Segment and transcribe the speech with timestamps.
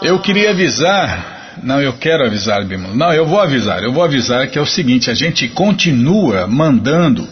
[0.00, 2.94] Eu queria avisar, não, eu quero avisar, Bimala.
[2.94, 7.28] Não, eu vou avisar, eu vou avisar que é o seguinte, a gente continua mandando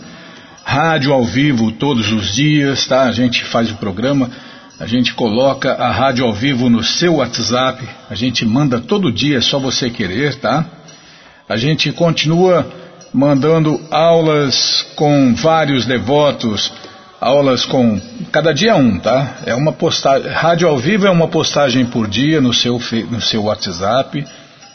[0.63, 3.05] rádio ao vivo todos os dias, tá?
[3.05, 4.31] A gente faz o programa,
[4.79, 9.39] a gente coloca a rádio ao vivo no seu WhatsApp, a gente manda todo dia,
[9.39, 10.67] é só você querer, tá?
[11.49, 12.71] A gente continua
[13.11, 16.71] mandando aulas com vários devotos,
[17.23, 18.01] aulas com
[18.33, 19.37] cada dia um, tá?
[19.47, 22.81] É uma postagem, rádio ao vivo é uma postagem por dia no seu
[23.11, 24.27] no seu WhatsApp,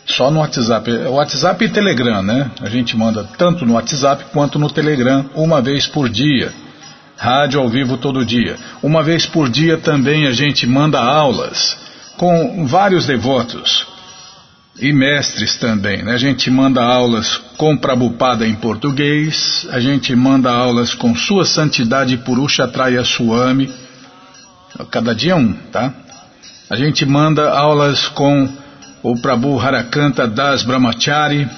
[0.05, 2.49] só no WhatsApp, WhatsApp e Telegram, né?
[2.61, 6.53] A gente manda tanto no WhatsApp quanto no Telegram uma vez por dia.
[7.17, 8.55] Rádio ao vivo todo dia.
[8.81, 11.77] Uma vez por dia também a gente manda aulas
[12.15, 13.96] com vários devotos
[14.79, 16.03] e mestres também.
[16.03, 16.13] Né?
[16.13, 22.17] A gente manda aulas com Prabhupada em português, a gente manda aulas com Sua Santidade
[22.17, 23.71] Purusha Traya Swami,
[24.91, 25.93] cada dia um, tá?
[26.69, 28.47] A gente manda aulas com
[29.01, 31.49] o Prabhu Harakanta Das Brahmachari,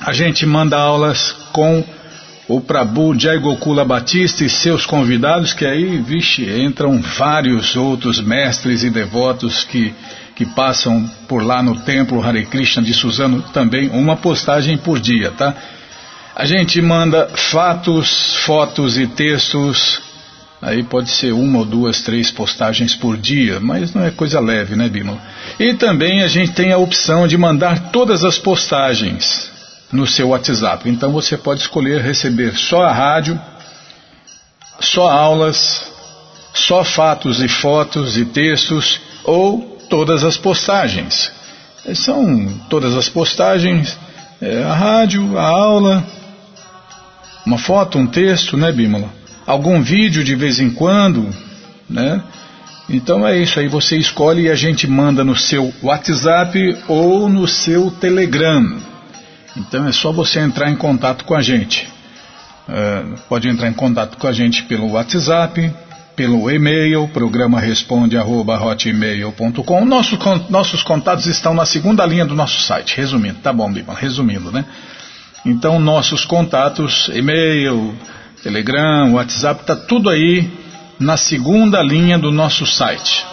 [0.00, 1.84] a gente manda aulas com
[2.48, 8.82] o Prabhu Jai Gokula Batista e seus convidados, que aí, vixe, entram vários outros mestres
[8.82, 9.94] e devotos que
[10.34, 15.30] que passam por lá no templo Hare Krishna de Suzano também, uma postagem por dia,
[15.30, 15.54] tá?
[16.34, 20.02] A gente manda fatos, fotos e textos,
[20.60, 24.74] aí pode ser uma ou duas, três postagens por dia, mas não é coisa leve,
[24.74, 25.20] né, Bimo?
[25.60, 29.48] E também a gente tem a opção de mandar todas as postagens
[29.92, 30.88] no seu WhatsApp.
[30.90, 33.40] Então você pode escolher receber só a rádio,
[34.80, 35.86] só aulas,
[36.52, 41.32] só fatos e fotos e textos ou todas as postagens.
[41.94, 43.98] São todas as postagens,
[44.40, 46.04] é, a rádio, a aula,
[47.44, 49.08] uma foto, um texto, né, Bímola?
[49.46, 51.28] Algum vídeo de vez em quando,
[51.88, 52.22] né?
[52.88, 57.46] Então é isso aí, você escolhe e a gente manda no seu WhatsApp ou no
[57.46, 58.78] seu Telegram.
[59.56, 61.88] Então é só você entrar em contato com a gente.
[62.68, 65.70] É, pode entrar em contato com a gente pelo WhatsApp,
[66.16, 69.84] pelo e-mail, programa responde arroba hotmail.com.
[69.84, 74.52] Nossos, nossos contatos estão na segunda linha do nosso site, resumindo, tá bom, Biban, resumindo,
[74.52, 74.64] né?
[75.44, 77.94] Então, nossos contatos, e-mail,
[78.42, 80.50] Telegram, WhatsApp, tá tudo aí
[80.98, 83.26] na segunda linha do nosso site.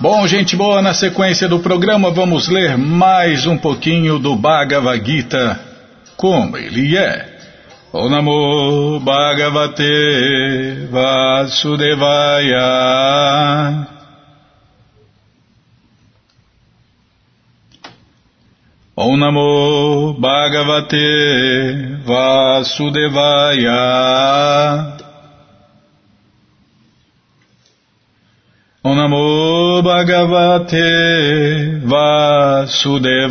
[0.00, 5.58] Bom, gente boa, na sequência do programa vamos ler mais um pouquinho do Bhagavad Gita,
[6.16, 7.36] como ele é.
[7.92, 11.88] O Namo Bhagavate Vasudevaya.
[18.94, 23.38] Om Namo Bhagavate Vasudevaya.
[28.80, 33.26] Om Namo Bhagavate Vasudevaya.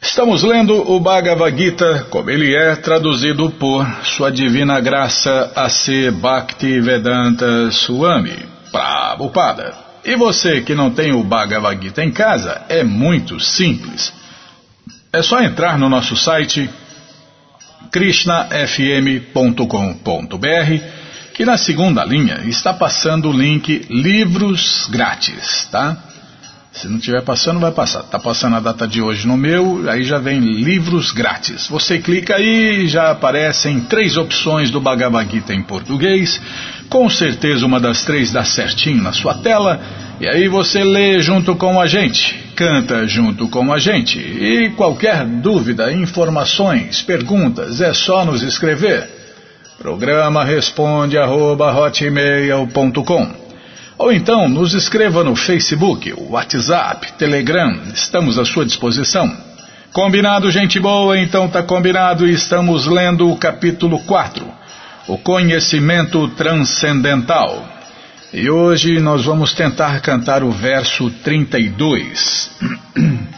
[0.00, 6.10] Estamos lendo o Bhagavad Gita como ele é traduzido por Sua Divina Graça A.C.
[6.10, 9.74] Bhakti Vedanta Swami Prabhupada.
[10.02, 14.18] E você que não tem o Bhagavad Gita em casa, é muito simples.
[15.12, 16.70] É só entrar no nosso site
[17.90, 20.84] krishnafm.com.br
[21.34, 25.96] que na segunda linha está passando o link Livros Grátis, tá?
[26.70, 28.00] Se não estiver passando, vai passar.
[28.00, 31.66] Está passando a data de hoje no meu, aí já vem livros grátis.
[31.66, 36.40] Você clica aí, já aparecem três opções do Bhagavad Gita em português.
[36.88, 39.80] Com certeza uma das três dá certinho na sua tela.
[40.20, 44.18] E aí você lê junto com a gente, canta junto com a gente.
[44.18, 49.08] E qualquer dúvida, informações, perguntas, é só nos escrever.
[49.78, 51.74] Programa responde arroba,
[53.96, 59.34] Ou então nos escreva no Facebook, WhatsApp, Telegram, estamos à sua disposição.
[59.90, 61.18] Combinado, gente boa?
[61.18, 64.46] Então tá combinado e estamos lendo o capítulo 4,
[65.08, 67.69] o conhecimento transcendental.
[68.32, 72.48] E hoje nós vamos tentar cantar o verso 32.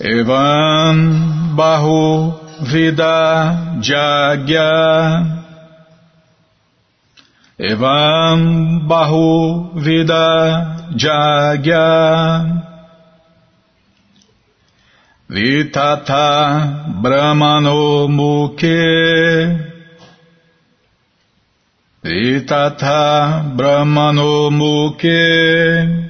[0.00, 5.26] Evan Bahu vida jagya
[7.58, 12.62] Evam Bahu Vida Jagya
[15.28, 19.65] Vitata Brahmano Mukhe
[22.06, 26.06] Vitata Brahmano Mukhe.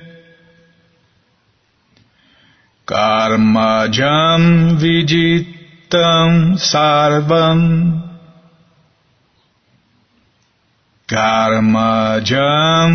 [2.87, 8.03] Karmajam Viditam Sarvam.
[11.09, 12.93] Karmajam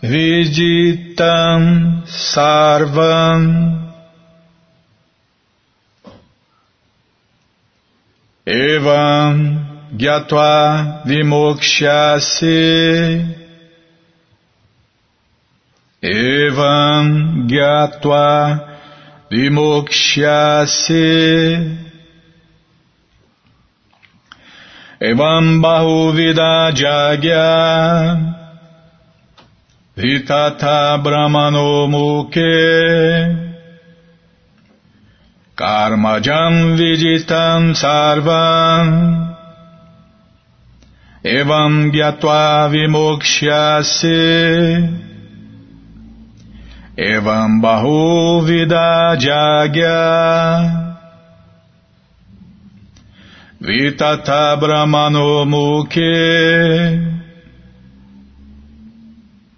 [0.00, 1.62] Viditam
[2.06, 3.82] Sarvam.
[8.46, 12.56] Evam Gyatva Vimokshase
[16.02, 18.60] Evam Gyatva
[19.30, 21.06] Vimokshase
[25.00, 27.46] Evam Bahuvida Jagya
[29.96, 33.46] Vitata Brahmano Mukhe
[35.56, 39.25] Karmajam Viditam Sarvam
[41.24, 44.12] Evam Gyatva Vimokshase
[46.96, 50.92] Evam Bahuvida Jagya
[53.60, 57.16] Vitata Brahmano Mukhe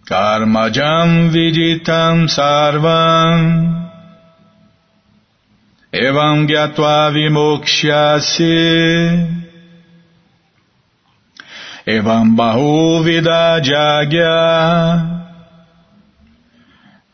[0.08, 3.88] Karmajam Viditam Sarvam
[5.92, 9.47] Evam Gyatva Vimokshasi
[11.88, 14.36] Evam Bahuvida Jagya.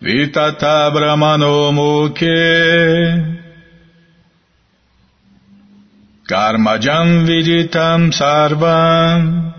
[0.02, 3.38] Vitata Brahmano Mukhe.
[6.28, 9.54] Karmajam viditam sarvam.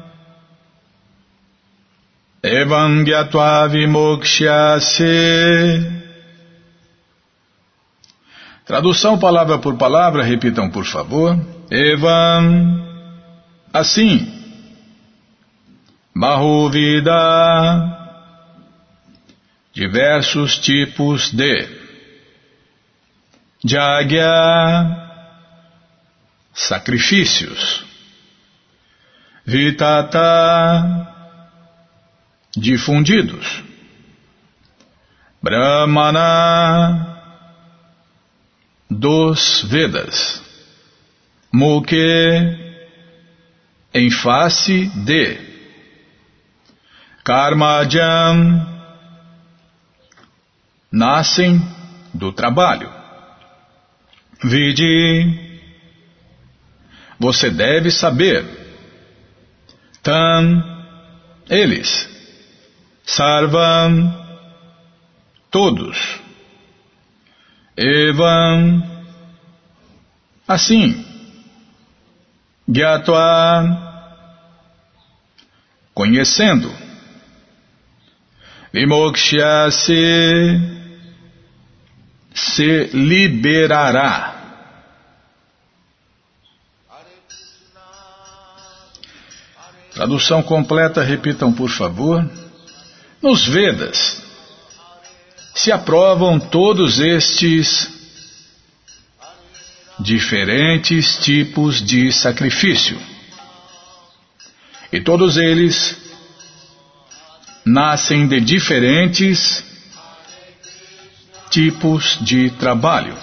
[2.43, 5.15] Evam gyatva vimokshase
[8.65, 11.39] Tradução palavra por palavra, repitam por favor.
[11.71, 12.83] Evam.
[13.71, 14.34] Assim
[16.15, 18.05] Bahuvida
[19.73, 21.67] Diversos tipos de
[23.65, 25.05] Jagya
[26.55, 27.83] sacrifícios.
[29.45, 31.11] Vitata,
[32.55, 33.63] difundidos.
[35.41, 37.19] Brahmana,
[38.89, 40.41] dos Vedas.
[41.51, 41.97] Mukhe,
[43.93, 45.54] em face de.
[47.25, 48.63] Karmajam,
[50.91, 51.59] nascem
[52.13, 52.87] do trabalho.
[54.43, 55.59] Vidi,
[57.19, 58.45] você deve saber.
[60.03, 60.63] Tam,
[61.49, 62.07] eles.
[63.03, 64.13] Sarvam,
[65.49, 66.19] todos.
[67.75, 68.83] Evam,
[70.47, 71.03] assim.
[72.69, 74.13] Gyatva,
[75.91, 76.84] conhecendo.
[78.75, 80.59] Vimokshyase,
[82.33, 84.35] se liberará.
[89.93, 92.29] Tradução completa, repitam por favor.
[93.21, 94.21] Nos Vedas
[95.53, 97.89] se aprovam todos estes
[99.97, 102.99] diferentes tipos de sacrifício.
[104.91, 106.04] E todos eles
[107.65, 109.63] nascem de diferentes
[111.49, 113.17] tipos de trabalho.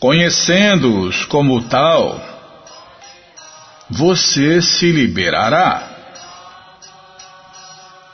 [0.00, 2.20] Conhecendo-os como tal,
[3.90, 5.90] você se liberará.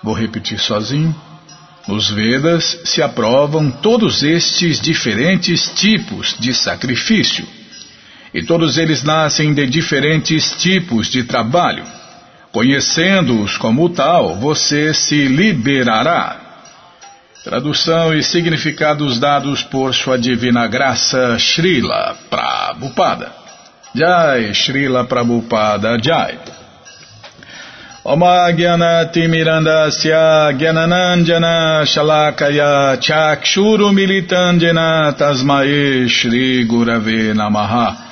[0.02, 1.14] Vou repetir sozinho.
[1.86, 7.46] Nos Vedas se aprovam todos estes diferentes tipos de sacrifício,
[8.34, 11.97] e todos eles nascem de diferentes tipos de trabalho.
[12.58, 16.40] Conhecendo-os como tal, você se liberará.
[17.44, 23.30] Tradução e significados dados por Sua Divina Graça Srila Prabhupada.
[23.94, 26.36] Jai Srila Prabhupada Jai
[28.02, 38.07] Oma Gyanati Mirandasya Gyananandjana Shalakaya Chakshuru Militandjana Tasmae Shri Gurave Namaha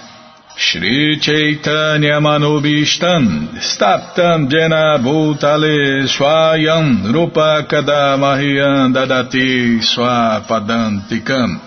[0.59, 11.61] Shri Chaitanya Manubishtan Staptam Jena Bhutale Swayam Rupa Kadamahyam Dadati Swapadantikam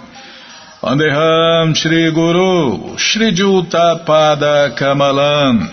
[0.82, 5.70] Vandeham Shri Guru Shri Juta Pada Kamalam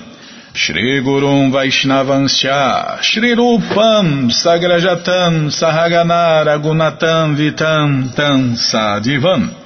[0.52, 9.65] Shri Gurum Vaishnavanscha Shri Rupam Sagrajatam Sahagana Ragunatam Vitam Tam Sadivam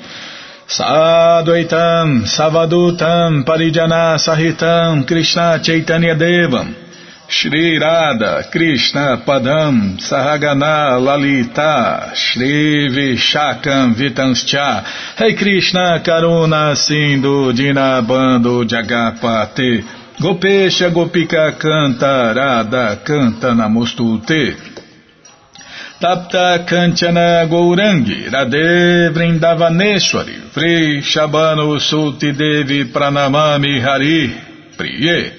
[0.71, 6.73] Sadvaitam Savadutam Parijana Sahitam Krishna Chaitanya Devam
[7.27, 14.85] Shri Radha Krishna Padam Sahagana Lalita Shri Vishakam Vitanscha
[15.19, 19.83] Rei Krishna Karuna Sindhu Dinabando Jagapate
[20.23, 24.70] Gopesha Gopika Canta Radha Canta Namostute
[26.01, 34.35] Tapta Kanchana Gourangi Radhe Vrindavaneshwari Vri Shabano Sulti Devi Pranamami Hari
[34.79, 35.33] Priye.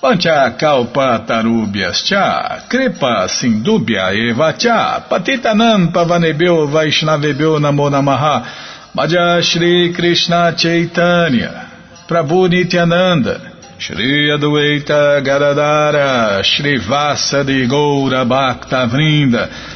[0.00, 8.44] Pancha kalpa tarubhyas cha, kripa sindubhya eva cha, patitanam pavanebhyo vaishnavebhyo namo namaha,
[8.92, 11.66] madhya Shri Krishna Chaitanya,
[12.08, 13.40] Prabhu Nityananda,
[13.78, 19.75] Shri Adueita Gadadara, Shri Vasa de Goura Bhakta Vrinda,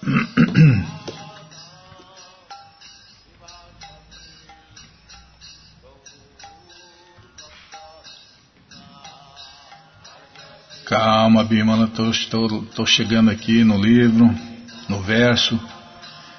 [10.86, 14.34] Calma, Bimala, estou chegando aqui no livro,
[14.88, 15.60] no verso.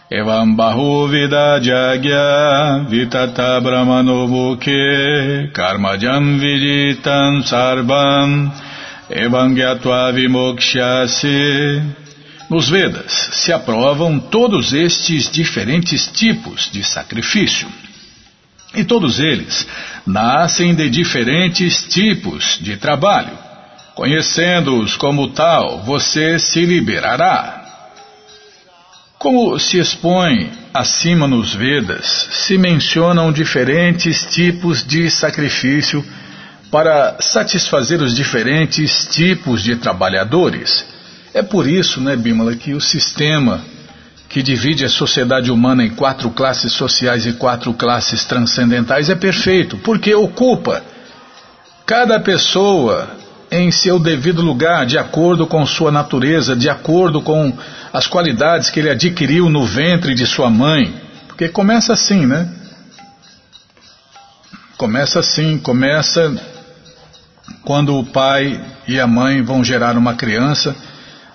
[0.09, 8.51] Evam Bahu Vidajagya Vitata Brahmanovuke Karmajam Viditam Sarvam
[9.09, 12.00] Evam Gyatva Vimokshasi
[12.51, 17.65] nos Vedas se aprovam todos estes diferentes tipos de sacrifício.
[18.75, 19.65] E todos eles
[20.05, 23.37] nascem de diferentes tipos de trabalho.
[23.95, 27.63] Conhecendo-os como tal, você se liberará.
[29.17, 36.05] Como se expõe acima nos Vedas, se mencionam diferentes tipos de sacrifício
[36.69, 40.91] para satisfazer os diferentes tipos de trabalhadores.
[41.33, 43.61] É por isso, né, Bímola, que o sistema
[44.27, 49.77] que divide a sociedade humana em quatro classes sociais e quatro classes transcendentais é perfeito,
[49.77, 50.81] porque ocupa
[51.85, 53.09] cada pessoa
[53.51, 57.51] em seu devido lugar, de acordo com sua natureza, de acordo com
[57.91, 60.95] as qualidades que ele adquiriu no ventre de sua mãe.
[61.27, 62.49] Porque começa assim, né?
[64.77, 66.33] Começa assim, começa
[67.63, 70.73] quando o pai e a mãe vão gerar uma criança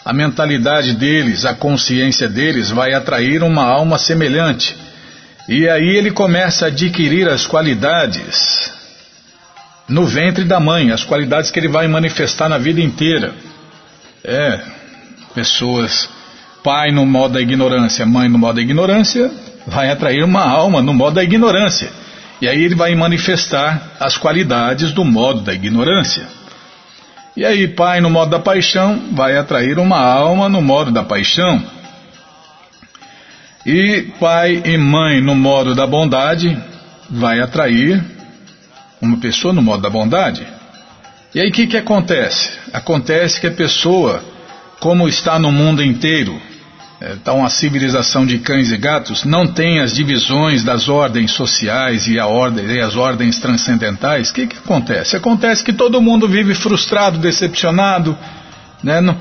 [0.07, 4.77] a mentalidade deles, a consciência deles vai atrair uma alma semelhante.
[5.49, 8.73] E aí ele começa a adquirir as qualidades
[9.89, 13.35] no ventre da mãe, as qualidades que ele vai manifestar na vida inteira.
[14.23, 14.61] É,
[15.35, 16.09] pessoas,
[16.63, 19.29] pai no modo da ignorância, mãe no modo da ignorância,
[19.67, 21.91] vai atrair uma alma no modo da ignorância.
[22.41, 26.29] E aí ele vai manifestar as qualidades do modo da ignorância.
[27.37, 31.63] E aí, pai no modo da paixão vai atrair uma alma no modo da paixão.
[33.67, 36.57] E pai e mãe no modo da bondade
[37.11, 38.03] vai atrair
[39.03, 40.47] uma pessoa no modo da bondade.
[41.35, 42.51] E aí o que, que acontece?
[42.73, 44.25] Acontece que a pessoa,
[44.81, 46.41] como está no mundo inteiro,
[47.01, 52.19] então a civilização de cães e gatos não tem as divisões das ordens sociais e,
[52.19, 54.31] ordem, e as ordens transcendentais.
[54.31, 55.15] O que, que acontece?
[55.15, 58.17] Acontece que todo mundo vive frustrado, decepcionado,
[58.83, 59.03] né?
[59.03, 59.17] não,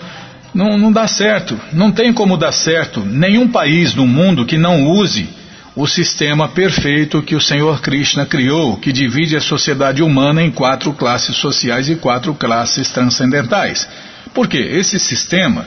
[0.53, 1.59] não, não dá certo.
[1.73, 5.27] Não tem como dar certo nenhum país no mundo que não use
[5.75, 10.93] o sistema perfeito que o Senhor Krishna criou, que divide a sociedade humana em quatro
[10.93, 13.85] classes sociais e quatro classes transcendentais.
[14.33, 14.59] Por quê?
[14.59, 15.65] Esse sistema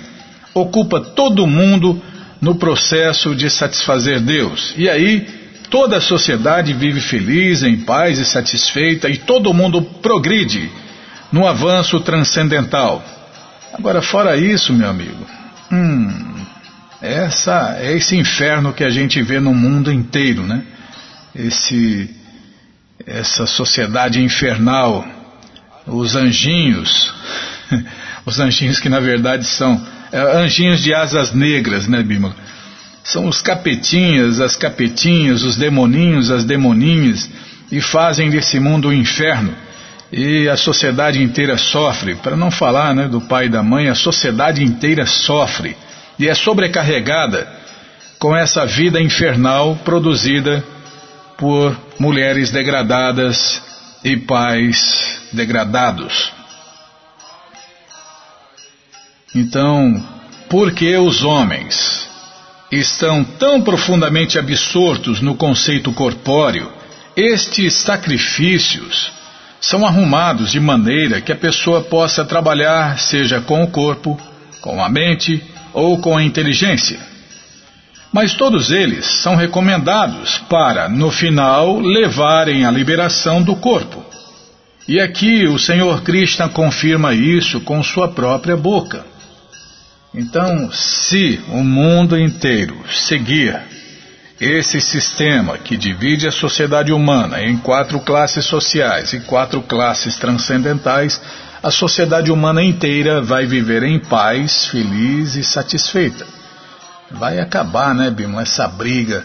[0.58, 2.00] ocupa todo mundo
[2.40, 4.74] no processo de satisfazer Deus.
[4.76, 5.26] E aí
[5.70, 10.70] toda a sociedade vive feliz, em paz e satisfeita, e todo mundo progride
[11.30, 13.04] no avanço transcendental.
[13.72, 15.26] Agora, fora isso, meu amigo,
[15.70, 16.44] hum,
[17.00, 20.62] essa é esse inferno que a gente vê no mundo inteiro, né?
[21.34, 22.10] Esse,
[23.06, 25.06] essa sociedade infernal,
[25.86, 27.12] os anjinhos,
[28.24, 29.80] os anjinhos que na verdade são
[30.12, 32.34] anjinhos de asas negras, né, Bímola?
[33.04, 37.28] São os capetinhas, as capetinhas, os demoninhos, as demoninhas,
[37.70, 39.54] e fazem desse mundo um inferno.
[40.12, 43.94] E a sociedade inteira sofre, para não falar né, do pai e da mãe, a
[43.94, 45.76] sociedade inteira sofre
[46.18, 47.46] e é sobrecarregada
[48.18, 50.64] com essa vida infernal produzida
[51.36, 53.62] por mulheres degradadas
[54.02, 56.32] e pais degradados.
[59.34, 60.02] Então,
[60.48, 62.08] por que os homens
[62.70, 66.70] estão tão profundamente absortos no conceito corpóreo,
[67.16, 69.12] estes sacrifícios
[69.60, 74.18] são arrumados de maneira que a pessoa possa trabalhar, seja com o corpo,
[74.60, 75.42] com a mente
[75.72, 76.98] ou com a inteligência.
[78.12, 84.02] Mas todos eles são recomendados para, no final, levarem à liberação do corpo.
[84.86, 89.04] E aqui o Senhor Krishna confirma isso com sua própria boca.
[90.14, 93.60] Então, se o mundo inteiro seguir
[94.40, 101.20] esse sistema que divide a sociedade humana em quatro classes sociais e quatro classes transcendentais,
[101.62, 106.26] a sociedade humana inteira vai viver em paz, feliz e satisfeita.
[107.10, 109.24] Vai acabar, né, Bimo, essa briga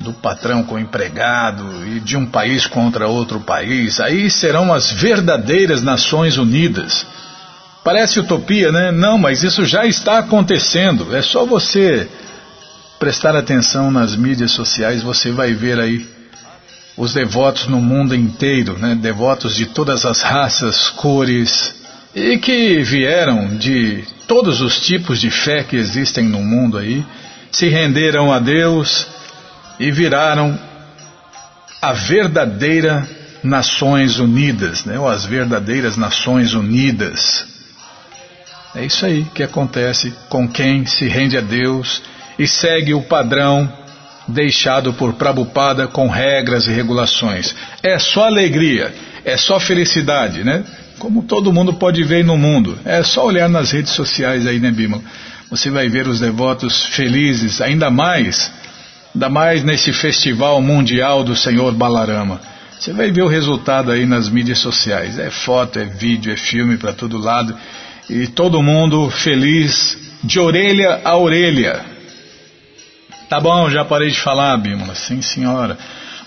[0.00, 4.00] do patrão com o empregado e de um país contra outro país.
[4.00, 7.06] Aí serão as verdadeiras Nações Unidas.
[7.82, 8.92] Parece utopia, né?
[8.92, 11.14] Não, mas isso já está acontecendo.
[11.16, 12.08] É só você
[12.98, 16.06] prestar atenção nas mídias sociais, você vai ver aí
[16.96, 18.94] os devotos no mundo inteiro, né?
[18.94, 21.74] devotos de todas as raças, cores,
[22.14, 27.02] e que vieram de todos os tipos de fé que existem no mundo aí,
[27.50, 29.06] se renderam a Deus
[29.78, 30.58] e viraram
[31.80, 33.08] a verdadeira
[33.42, 34.98] Nações Unidas, né?
[34.98, 37.46] ou as verdadeiras Nações Unidas.
[38.74, 42.02] É isso aí que acontece com quem se rende a Deus
[42.38, 43.70] e segue o padrão
[44.28, 47.54] deixado por Prabhupada com regras e regulações.
[47.82, 50.64] É só alegria, é só felicidade, né?
[50.98, 52.78] Como todo mundo pode ver no mundo.
[52.84, 55.02] É só olhar nas redes sociais aí, né, Bima?
[55.50, 58.52] Você vai ver os devotos felizes, ainda mais,
[59.12, 62.40] ainda mais nesse festival mundial do Senhor Balarama.
[62.78, 65.18] Você vai ver o resultado aí nas mídias sociais.
[65.18, 67.56] É foto, é vídeo, é filme para todo lado.
[68.10, 71.80] E todo mundo feliz, de orelha a orelha.
[73.28, 74.96] Tá bom, já parei de falar, Bímola.
[74.96, 75.78] Sim, senhora.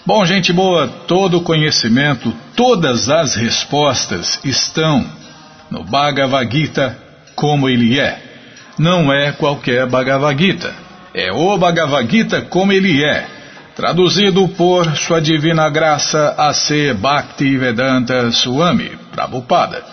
[0.05, 5.05] Bom, gente boa, todo o conhecimento, todas as respostas estão
[5.69, 6.97] no Bhagavad Gita
[7.35, 8.17] como ele é.
[8.79, 10.73] Não é qualquer Bhagavad Gita.
[11.13, 13.27] É o Bhagavad Gita como ele é.
[13.75, 16.93] Traduzido por Sua Divina Graça A.C.
[16.93, 19.92] Bhaktivedanta Swami Prabhupada.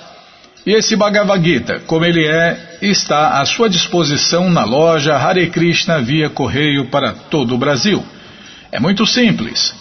[0.67, 6.01] E esse Bhagavad Gita, como ele é, está à sua disposição na loja Hare Krishna
[6.01, 8.05] via correio para todo o Brasil.
[8.71, 9.75] É muito simples.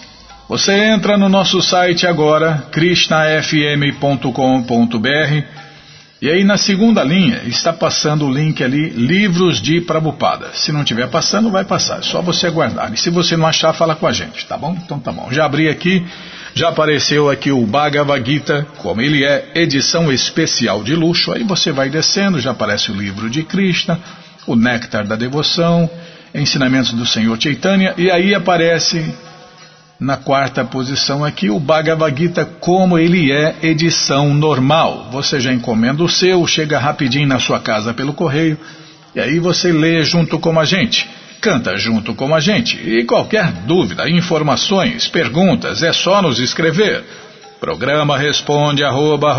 [0.48, 5.44] Você entra no nosso site agora, krishnafm.com.br,
[6.22, 10.50] e aí na segunda linha está passando o link ali, Livros de Prabupada.
[10.54, 12.00] Se não estiver passando, vai passar.
[12.00, 12.92] É só você aguardar.
[12.94, 14.76] E se você não achar, fala com a gente, tá bom?
[14.84, 15.28] Então tá bom.
[15.32, 16.04] Já abri aqui
[16.54, 21.32] já apareceu aqui o Bhagavad Gita, como ele é, edição especial de luxo.
[21.32, 24.00] Aí você vai descendo, já aparece o livro de Krishna,
[24.48, 25.90] o Néctar da Devoção,
[26.34, 29.04] Ensinamentos do Senhor Chaitanya, e aí aparece
[30.00, 35.10] na quarta posição aqui o Bhagavad Gita como ele é, edição normal.
[35.12, 38.58] Você já encomenda o seu, chega rapidinho na sua casa pelo correio,
[39.14, 41.10] e aí você lê junto com a gente.
[41.42, 47.04] Canta junto com a gente e qualquer dúvida, informações, perguntas, é só nos escrever.
[47.60, 49.36] Programa responde arroba,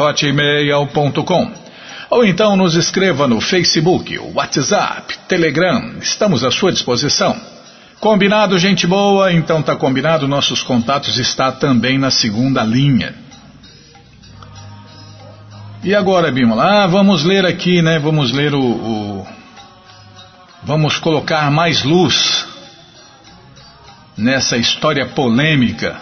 [2.10, 7.36] ou então nos escreva no Facebook, WhatsApp, Telegram, estamos à sua disposição.
[8.00, 9.30] Combinado, gente boa?
[9.30, 13.14] Então tá combinado, nossos contatos está também na segunda linha.
[15.84, 16.84] E agora, Bimola?
[16.84, 17.98] Ah, vamos ler aqui, né?
[17.98, 19.26] Vamos ler o, o
[20.62, 22.46] Vamos colocar mais luz
[24.16, 25.98] nessa história polêmica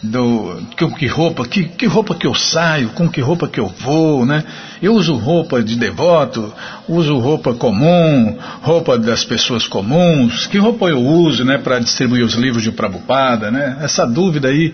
[0.00, 0.62] do
[0.96, 4.44] que, roupa, que, que, roupa que eu saio, com que roupa que eu vou, né?
[4.80, 6.54] Eu uso roupa de devoto,
[6.86, 12.34] uso roupa comum, roupa das pessoas comuns, que roupa eu uso, né, para distribuir os
[12.34, 13.78] livros de Prabhupada, né?
[13.80, 14.72] Essa dúvida aí,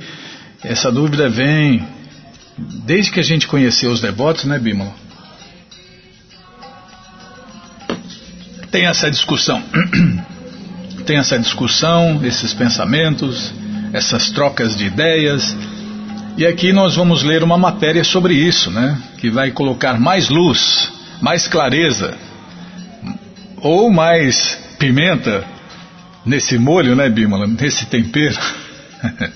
[0.63, 1.83] essa dúvida vem
[2.59, 4.93] desde que a gente conheceu os devotos, né, Bímola?
[8.71, 9.63] Tem essa discussão.
[11.05, 13.53] tem essa discussão, esses pensamentos,
[13.93, 15.57] essas trocas de ideias.
[16.37, 18.97] E aqui nós vamos ler uma matéria sobre isso, né?
[19.19, 22.17] Que vai colocar mais luz, mais clareza
[23.57, 25.45] ou mais pimenta
[26.25, 27.47] nesse molho, né, Bímola?
[27.47, 28.39] Nesse tempero.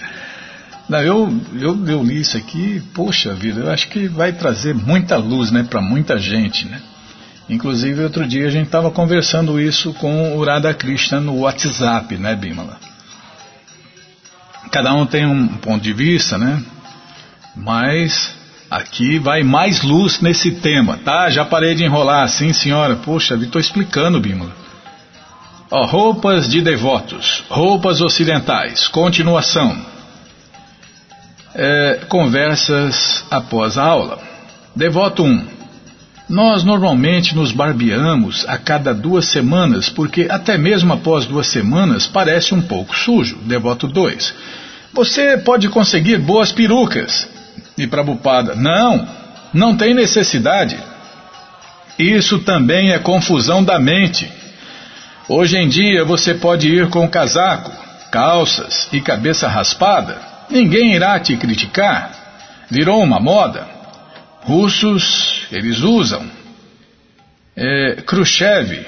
[0.89, 5.17] Não, eu, eu, eu li isso aqui, poxa vida, eu acho que vai trazer muita
[5.17, 6.67] luz né, para muita gente.
[6.67, 6.79] Né?
[7.49, 12.35] Inclusive, outro dia a gente estava conversando isso com o Radha Krishna no WhatsApp, né,
[12.35, 12.79] Bimala?
[14.71, 16.63] Cada um tem um ponto de vista, né?
[17.55, 18.35] Mas
[18.71, 21.29] aqui vai mais luz nesse tema, tá?
[21.29, 22.97] Já parei de enrolar, sim, senhora.
[22.97, 24.53] Poxa, estou explicando, Bimala.
[25.71, 29.77] Ó, roupas de devotos, roupas ocidentais, continuação.
[31.55, 34.19] É, conversas após a aula.
[34.75, 35.54] Devoto 1.
[36.29, 42.55] Nós normalmente nos barbeamos a cada duas semanas, porque até mesmo após duas semanas parece
[42.55, 43.37] um pouco sujo.
[43.43, 44.35] Devoto 2.
[44.93, 47.29] Você pode conseguir boas perucas.
[47.77, 49.07] E Prabhupada, não,
[49.53, 50.79] não tem necessidade.
[51.99, 54.31] Isso também é confusão da mente.
[55.29, 57.71] Hoje em dia você pode ir com casaco,
[58.11, 62.11] calças e cabeça raspada Ninguém irá te criticar.
[62.71, 63.67] Virou uma moda.
[64.45, 66.31] Russos, eles usam.
[67.57, 68.87] É, Khrushchev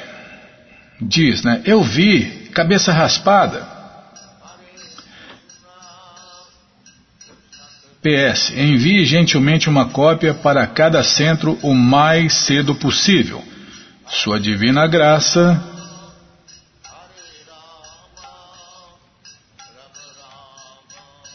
[1.01, 1.62] diz, né?
[1.64, 3.75] Eu vi, cabeça raspada.
[8.03, 8.53] PS.
[8.57, 13.42] Envie gentilmente uma cópia para cada centro o mais cedo possível.
[14.09, 15.61] Sua divina graça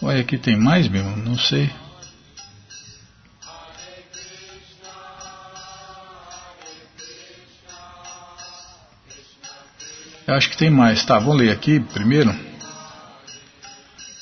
[0.03, 1.03] Ué, aqui tem mais, meu?
[1.15, 1.69] Não sei.
[10.31, 11.03] Eu acho que tem mais.
[11.03, 12.33] Tá, vamos ler aqui primeiro.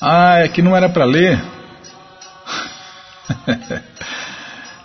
[0.00, 1.40] Ah, é que não era para ler.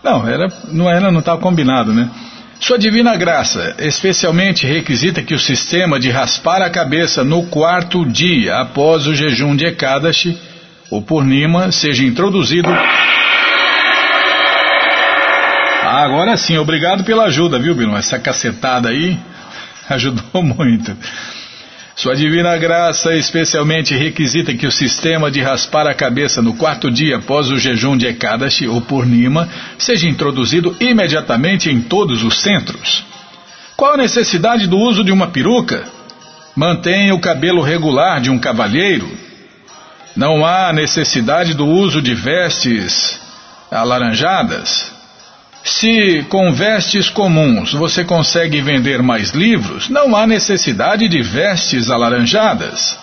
[0.03, 2.07] não, era, não era, não estava combinado, né?
[2.59, 8.59] Sua divina graça, especialmente requisita que o sistema de raspar a cabeça no quarto dia
[8.59, 10.39] após o jejum de Ekadashi
[10.91, 12.69] o Purnima seja introduzido.
[15.81, 17.97] Ah, agora sim, obrigado pela ajuda, viu, Bino?
[17.97, 19.17] Essa cacetada aí
[19.89, 20.95] ajudou muito.
[21.95, 27.17] Sua divina graça especialmente requisita que o sistema de raspar a cabeça no quarto dia
[27.17, 33.05] após o jejum de Ekadashi ou Purnima seja introduzido imediatamente em todos os centros.
[33.77, 35.85] Qual a necessidade do uso de uma peruca?
[36.53, 39.25] Mantenha o cabelo regular de um cavalheiro
[40.15, 43.19] não há necessidade do uso de vestes
[43.69, 44.94] alaranjadas?
[45.65, 52.95] Se com vestes comuns você consegue vender mais livros, não há necessidade de vestes alaranjadas.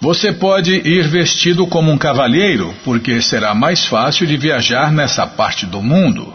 [0.00, 5.66] Você pode ir vestido como um cavalheiro, porque será mais fácil de viajar nessa parte
[5.66, 6.32] do mundo.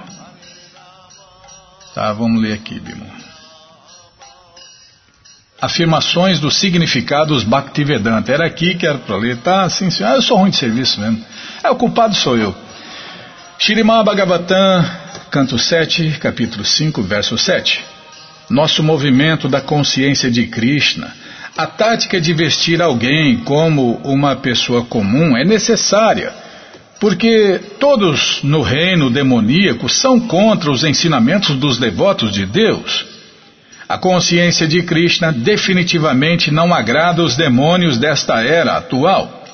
[1.96, 3.08] Tá, vamos ler aqui, Bimo.
[5.62, 8.34] Afirmações dos significados Bhaktivedanta.
[8.34, 9.38] Era aqui que era para ler.
[9.38, 9.88] Tá, sim.
[10.04, 11.26] Ah, eu sou ruim de serviço mesmo.
[11.64, 12.56] É, o culpado sou eu.
[13.60, 14.86] Shirimá Bhagavatam,
[15.32, 17.84] canto 7, capítulo 5, verso 7.
[18.48, 21.12] Nosso movimento da consciência de Krishna,
[21.58, 26.32] a tática de vestir alguém como uma pessoa comum é necessária,
[27.00, 33.08] porque todos no reino demoníaco são contra os ensinamentos dos devotos de Deus.
[33.90, 39.47] A consciência de Krishna definitivamente não agrada os demônios desta era atual.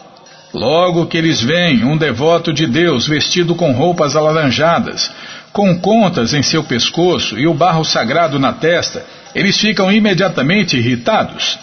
[0.53, 5.11] Logo que eles veem um devoto de Deus vestido com roupas alaranjadas,
[5.51, 11.57] com contas em seu pescoço e o barro sagrado na testa, eles ficam imediatamente irritados.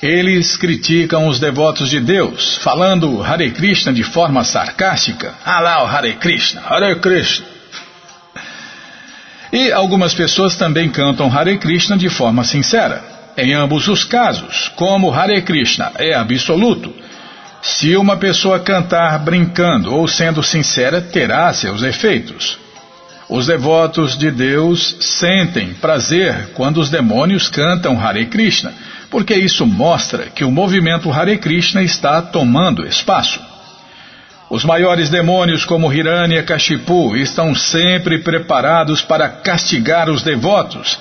[0.00, 5.34] Eles criticam os devotos de Deus, falando Hare Krishna de forma sarcástica.
[5.44, 7.46] Ah lá o Hare Krishna, Hare Krishna.
[9.52, 13.02] E algumas pessoas também cantam Hare Krishna de forma sincera.
[13.36, 16.94] Em ambos os casos, como Hare Krishna é absoluto,
[17.62, 22.58] se uma pessoa cantar brincando ou sendo sincera, terá seus efeitos.
[23.28, 28.72] Os devotos de Deus sentem prazer quando os demônios cantam Hare Krishna,
[29.10, 33.40] porque isso mostra que o movimento Hare Krishna está tomando espaço.
[34.48, 35.92] Os maiores demônios, como
[36.46, 40.98] Kashipu, estão sempre preparados para castigar os devotos,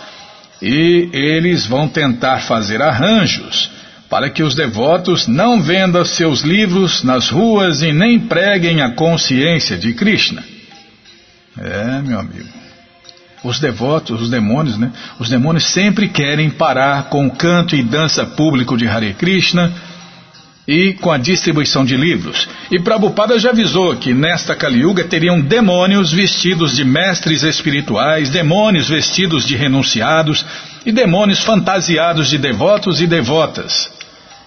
[0.62, 3.70] e eles vão tentar fazer arranjos
[4.10, 9.78] para que os devotos não vendam seus livros nas ruas e nem preguem a consciência
[9.78, 10.44] de Krishna.
[11.60, 12.48] É, meu amigo.
[13.44, 14.92] Os devotos, os demônios, né?
[15.20, 19.74] Os demônios sempre querem parar com o canto e dança público de Hare Krishna
[20.68, 22.48] e com a distribuição de livros.
[22.70, 29.46] E Prabhupada já avisou que nesta Kaliuga teriam demônios vestidos de mestres espirituais, demônios vestidos
[29.46, 30.46] de renunciados
[30.86, 33.97] e demônios fantasiados de devotos e devotas.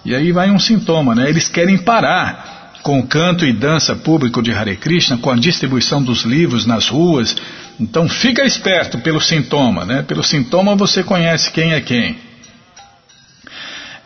[0.03, 1.29] E aí vai um sintoma, né?
[1.29, 6.01] Eles querem parar com o canto e dança público de Hare Krishna, com a distribuição
[6.01, 7.35] dos livros nas ruas.
[7.79, 10.01] Então fica esperto pelo sintoma, né?
[10.01, 12.17] Pelo sintoma você conhece quem é quem.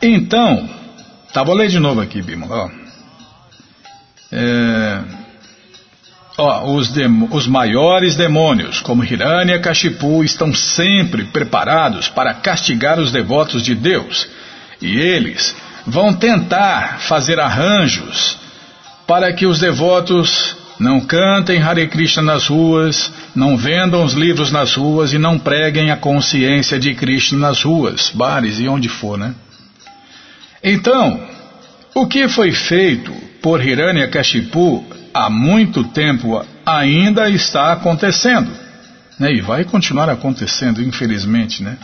[0.01, 0.69] Então,
[1.35, 2.47] Tá, vou ler de novo aqui, Bima.
[2.49, 2.69] Ó,
[4.31, 5.01] é,
[6.37, 6.89] ó os,
[7.29, 14.29] os maiores demônios, como Hiranya Kashipu, estão sempre preparados para castigar os devotos de Deus.
[14.81, 15.53] E eles
[15.85, 18.37] vão tentar fazer arranjos
[19.05, 24.73] para que os devotos não cantem Hare Krishna nas ruas, não vendam os livros nas
[24.73, 29.33] ruas e não preguem a consciência de Krishna nas ruas, bares e onde for, né?
[30.63, 31.19] Então,
[31.93, 38.51] o que foi feito por Hiranyakashipu há muito tempo ainda está acontecendo.
[39.19, 39.33] Né?
[39.33, 41.77] E vai continuar acontecendo, infelizmente, né?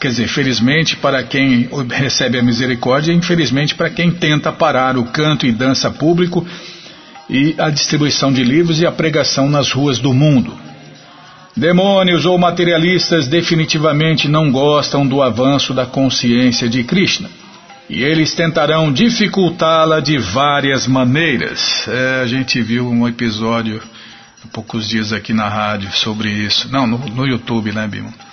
[0.00, 5.46] Quer dizer, felizmente para quem recebe a misericórdia, infelizmente para quem tenta parar o canto
[5.46, 6.46] e dança público
[7.28, 10.56] e a distribuição de livros e a pregação nas ruas do mundo.
[11.54, 17.28] Demônios ou materialistas definitivamente não gostam do avanço da consciência de Krishna
[17.90, 21.86] e eles tentarão dificultá-la de várias maneiras.
[21.88, 23.82] É, a gente viu um episódio
[24.42, 26.70] há poucos dias aqui na rádio sobre isso.
[26.72, 28.29] Não, no, no YouTube, né, Bimo?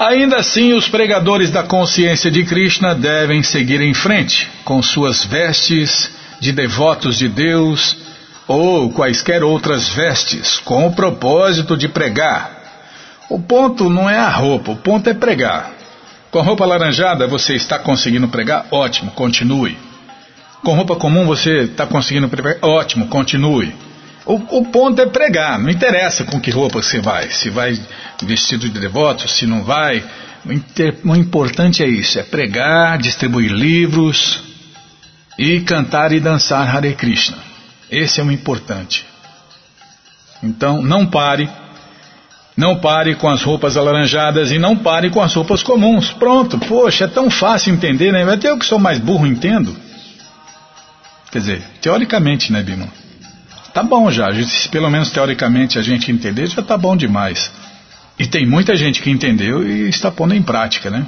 [0.00, 6.10] Ainda assim, os pregadores da consciência de Krishna devem seguir em frente, com suas vestes
[6.40, 7.98] de devotos de Deus
[8.48, 12.50] ou quaisquer outras vestes, com o propósito de pregar.
[13.28, 15.70] O ponto não é a roupa, o ponto é pregar.
[16.30, 18.68] Com roupa laranjada você está conseguindo pregar?
[18.70, 19.76] Ótimo, continue.
[20.64, 22.56] Com roupa comum você está conseguindo pregar?
[22.62, 23.74] Ótimo, continue.
[24.26, 27.78] O, o, ponto é pregar, não interessa com que roupa você vai, se vai
[28.22, 30.04] vestido de devoto, se não vai.
[30.44, 34.42] O, inter, o importante é isso, é pregar, distribuir livros
[35.38, 37.38] e cantar e dançar Hare Krishna.
[37.90, 39.04] Esse é o importante.
[40.42, 41.48] Então, não pare
[42.56, 46.10] não pare com as roupas alaranjadas e não pare com as roupas comuns.
[46.10, 48.22] Pronto, poxa, é tão fácil entender, né?
[48.30, 49.74] Até eu que sou mais burro entendo.
[51.32, 52.88] Quer dizer, teoricamente, né, Bima?
[53.72, 57.50] Tá bom já, se pelo menos teoricamente a gente entender, já tá bom demais.
[58.18, 61.06] E tem muita gente que entendeu e está pondo em prática, né?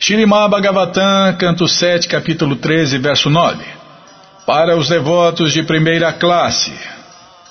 [0.00, 3.64] Shirimá Bhagavatam, canto 7, capítulo 13, verso 9.
[4.46, 6.72] Para os devotos de primeira classe,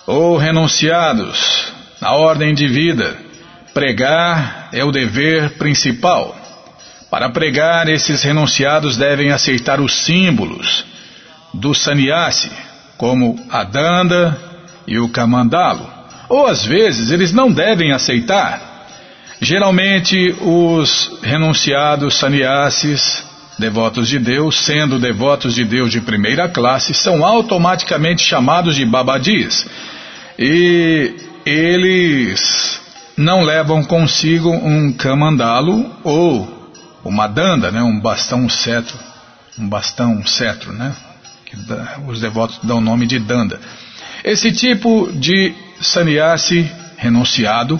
[0.07, 1.71] ou renunciados,
[2.01, 3.17] na ordem de vida,
[3.73, 6.35] pregar é o dever principal.
[7.11, 10.85] Para pregar, esses renunciados devem aceitar os símbolos
[11.53, 12.49] do sannyasi,
[12.97, 14.37] como a danda
[14.87, 15.87] e o kamandalo.
[16.29, 18.61] Ou às vezes eles não devem aceitar.
[19.39, 23.23] Geralmente os renunciados sannyasis,
[23.59, 29.67] devotos de Deus, sendo devotos de Deus de primeira classe, são automaticamente chamados de babadis.
[30.37, 32.81] E eles
[33.15, 36.55] não levam consigo um camandalo ou
[37.03, 38.97] uma danda, né, um bastão, um cetro,
[39.57, 40.93] um bastão, um cetro, né,
[41.47, 41.55] que
[42.05, 43.59] os devotos dão o nome de danda.
[44.23, 47.79] Esse tipo de sannyasi renunciado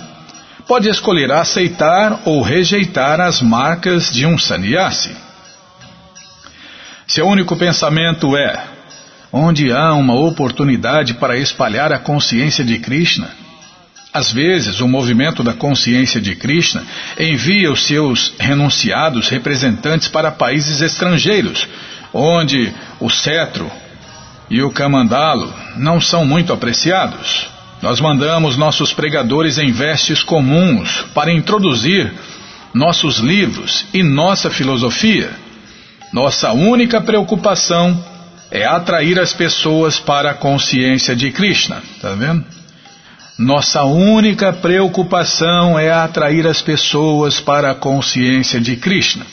[0.66, 5.14] pode escolher aceitar ou rejeitar as marcas de um sannyasi.
[7.06, 8.64] Seu único pensamento é:
[9.30, 13.30] onde há uma oportunidade para espalhar a consciência de Krishna,
[14.12, 16.82] às vezes, o movimento da consciência de Krishna
[17.18, 21.68] envia os seus renunciados representantes para países estrangeiros,
[22.12, 23.70] onde o cetro
[24.50, 27.46] e o camandalo não são muito apreciados.
[27.82, 32.12] Nós mandamos nossos pregadores em vestes comuns para introduzir
[32.74, 35.30] nossos livros e nossa filosofia.
[36.12, 38.02] Nossa única preocupação
[38.50, 41.82] é atrair as pessoas para a consciência de Krishna.
[41.96, 42.44] Está vendo?
[43.38, 49.24] Nossa única preocupação é atrair as pessoas para a consciência de Krishna.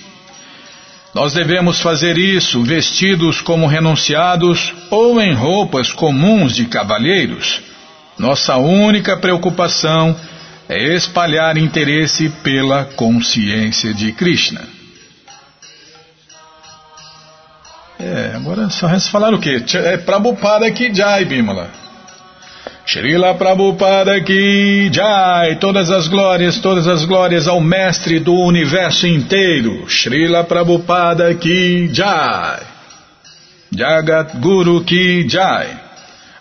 [1.16, 7.62] Nós devemos fazer isso vestidos como renunciados ou em roupas comuns de cavalheiros.
[8.20, 10.14] Nossa única preocupação
[10.68, 14.68] é espalhar interesse pela consciência de Krishna.
[17.98, 19.64] É, agora só resta falar o quê?
[19.74, 21.85] É Prabhupada aqui, Jai Bimala.
[22.86, 29.90] Srila Prabhupada Ki Jai, todas as glórias, todas as glórias ao mestre do universo inteiro.
[29.90, 32.62] Srila Prabhupada Ki Jai.
[33.74, 35.76] Jagat Guru Ki Jai.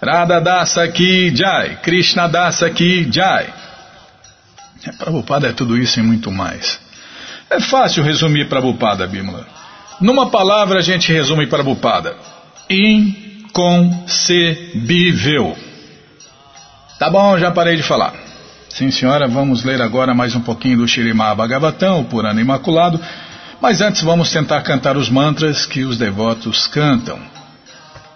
[0.03, 1.79] Radha Dasa Ki Jai.
[1.83, 3.47] Krishna Dasa Ki Jai.
[4.87, 6.79] É, Prabhupada é tudo isso e muito mais.
[7.49, 9.47] É fácil resumir Prabhupada, Bimala.
[9.99, 12.15] Numa palavra a gente resume Prabhupada.
[12.69, 15.64] Inconcebível.
[17.05, 18.15] Tá bom, já parei de falar.
[18.71, 22.99] Sim, senhora, vamos ler agora mais um pouquinho do Shirimá Bhagavatam, o Purana Imaculado,
[23.61, 27.19] mas antes vamos tentar cantar os mantras que os devotos cantam.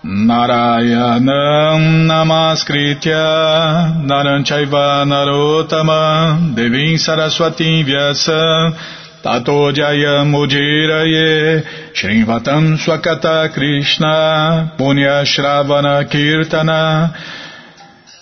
[0.02, 8.74] Narayanam Namaskritya Naranchaiva Narotama Devim Saraswatim Vyasam
[9.22, 17.12] Tato Jayam Ujiraye Shrivatam Swakata Krishna Punya Shravana Kirtana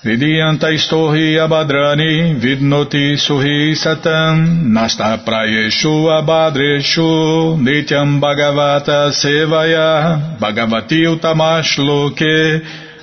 [0.07, 12.63] Vidyanta Istorhi Abadrani Vidnoti Suhi Satam Nasta Prayeshu Abadreshu Nityam Bhagavata Sevaya Bhagavati Utamash Loke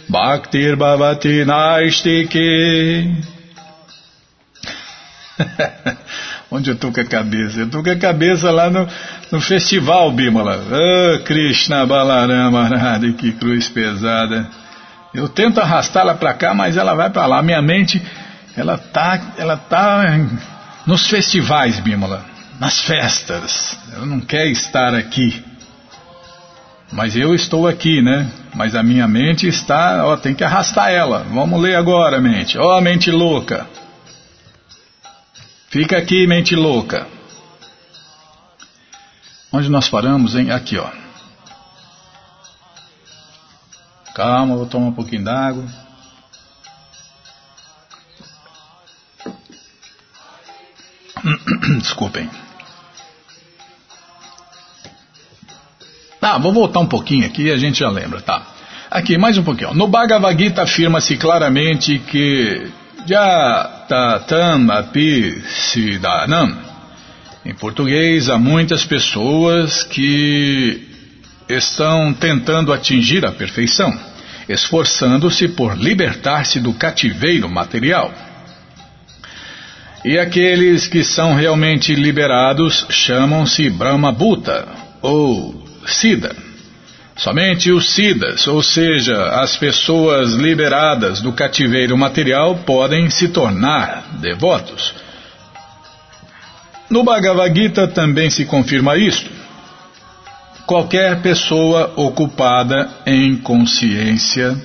[0.09, 3.11] Bhaktir Bhavati Naistiki
[6.49, 7.59] Onde eu tô com a cabeça?
[7.59, 8.87] Eu tô com a cabeça lá no,
[9.29, 10.63] no festival, Bimala.
[10.71, 12.69] Oh, Krishna Balarama,
[13.17, 14.62] que cruz pesada.
[15.13, 17.41] Eu tento arrastá-la para cá, mas ela vai para lá.
[17.41, 18.01] Minha mente,
[18.57, 20.03] ela tá, ela tá
[20.87, 22.25] nos festivais, Bímola,
[22.59, 23.77] nas festas.
[23.93, 25.43] Ela não quer estar aqui.
[26.91, 28.27] Mas eu estou aqui, né?
[28.55, 31.25] Mas a minha mente está, ó, tem que arrastar ela.
[31.31, 32.57] Vamos ler agora, mente.
[32.57, 33.67] Ó, mente louca.
[35.69, 37.07] Fica aqui, mente louca.
[39.51, 40.51] Onde nós paramos, hein?
[40.51, 41.02] Aqui, ó.
[44.13, 45.65] Calma, vou tomar um pouquinho d'água.
[51.79, 52.29] Desculpem.
[56.19, 58.45] Tá, vou voltar um pouquinho aqui e a gente já lembra, tá?
[58.89, 59.73] Aqui, mais um pouquinho.
[59.73, 62.71] No Bhagavad Gita afirma-se claramente que
[63.07, 65.43] Jatatam Api.
[67.45, 70.92] Em português, há muitas pessoas que
[71.47, 73.93] estão tentando atingir a perfeição,
[74.47, 78.13] esforçando-se por libertar-se do cativeiro material.
[80.05, 84.67] E aqueles que são realmente liberados chamam-se Brahma Bhuta
[85.01, 86.35] ou Siddha.
[87.15, 94.93] Somente os Siddhas, ou seja, as pessoas liberadas do cativeiro material, podem se tornar devotos.
[96.89, 99.32] No Bhagavad Gita também se confirma isto
[100.65, 104.57] qualquer pessoa ocupada em consciência,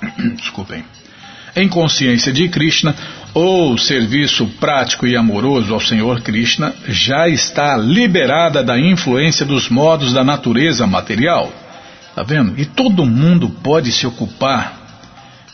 [0.36, 0.84] desculpem,
[1.54, 2.94] em consciência de Krishna
[3.34, 10.12] ou serviço prático e amoroso ao Senhor Krishna já está liberada da influência dos modos
[10.12, 11.52] da natureza material.
[12.14, 12.58] Tá vendo?
[12.60, 14.80] E todo mundo pode se ocupar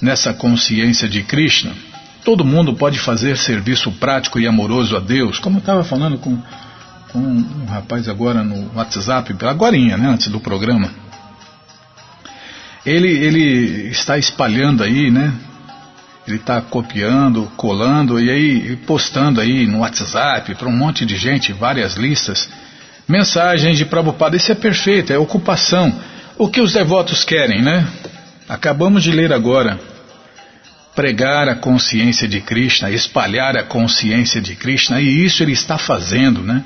[0.01, 1.73] nessa consciência de Krishna.
[2.25, 6.39] Todo mundo pode fazer serviço prático e amoroso a Deus, como eu estava falando com
[7.13, 10.91] com um rapaz agora no WhatsApp, agora, né, antes do programa.
[12.85, 15.33] Ele, ele está espalhando aí, né?
[16.27, 21.53] Ele está copiando, colando e aí postando aí no WhatsApp para um monte de gente,
[21.53, 22.49] várias listas,
[23.07, 24.37] mensagens de Prabhupada.
[24.37, 25.93] Isso é perfeito, é ocupação.
[26.37, 27.87] O que os devotos querem, né?
[28.49, 29.81] Acabamos de ler agora.
[30.95, 36.43] Pregar a consciência de Krishna, espalhar a consciência de Krishna, e isso ele está fazendo,
[36.43, 36.63] né?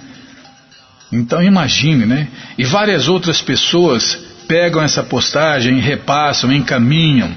[1.13, 2.29] Então imagine, né?
[2.57, 7.35] E várias outras pessoas pegam essa postagem, repassam, encaminham,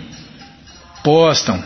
[1.04, 1.62] postam.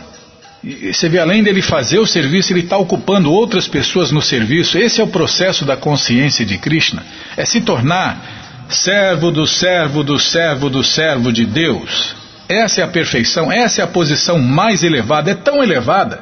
[0.62, 4.76] E você vê, além dele fazer o serviço, ele está ocupando outras pessoas no serviço.
[4.76, 7.02] Esse é o processo da consciência de Krishna.
[7.36, 12.14] É se tornar servo do servo do servo do servo de Deus.
[12.48, 16.20] Essa é a perfeição, essa é a posição mais elevada, é tão elevada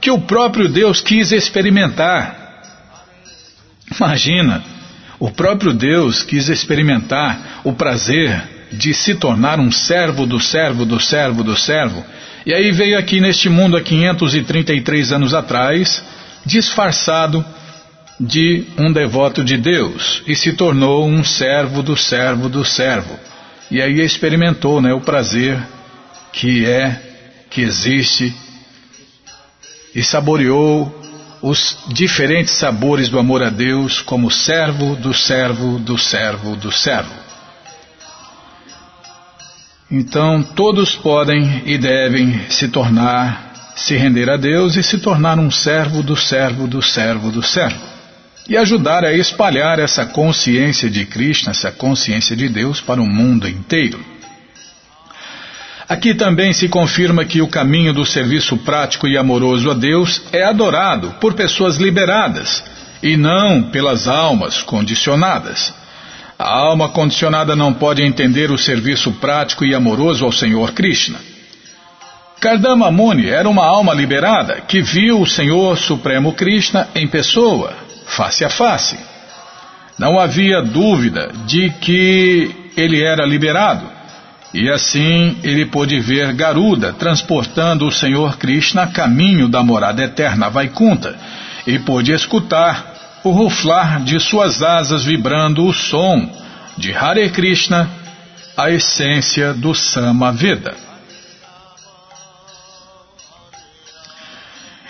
[0.00, 2.36] que o próprio Deus quis experimentar.
[3.96, 4.62] Imagina.
[5.20, 10.98] O próprio Deus quis experimentar o prazer de se tornar um servo do servo do
[10.98, 12.02] servo do servo.
[12.46, 16.02] E aí veio aqui neste mundo há 533 anos atrás,
[16.46, 17.44] disfarçado
[18.18, 23.18] de um devoto de Deus e se tornou um servo do servo do servo.
[23.70, 25.60] E aí experimentou né, o prazer
[26.32, 26.98] que é,
[27.50, 28.34] que existe,
[29.94, 30.99] e saboreou
[31.42, 37.14] os diferentes sabores do amor a Deus como servo do servo do servo do servo.
[39.90, 45.50] Então todos podem e devem se tornar, se render a Deus e se tornar um
[45.50, 47.80] servo do servo do servo do servo.
[48.48, 53.48] E ajudar a espalhar essa consciência de Krishna, essa consciência de Deus para o mundo
[53.48, 54.04] inteiro.
[55.90, 60.44] Aqui também se confirma que o caminho do serviço prático e amoroso a Deus é
[60.44, 62.62] adorado por pessoas liberadas
[63.02, 65.74] e não pelas almas condicionadas.
[66.38, 71.18] A alma condicionada não pode entender o serviço prático e amoroso ao Senhor Krishna.
[72.38, 77.74] Kardama Muni era uma alma liberada que viu o Senhor Supremo Krishna em pessoa,
[78.06, 78.96] face a face.
[79.98, 83.98] Não havia dúvida de que ele era liberado,
[84.52, 90.50] e assim ele pôde ver Garuda transportando o Senhor Krishna a caminho da morada eterna
[90.50, 91.16] Vaikunta,
[91.66, 96.28] e pôde escutar o ruflar de suas asas vibrando o som
[96.76, 97.88] de Hare Krishna,
[98.56, 100.74] a essência do Samaveda.